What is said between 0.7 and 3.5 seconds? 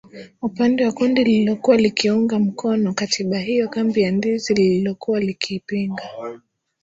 wa kundi lililokuwa likiunga mkono katiba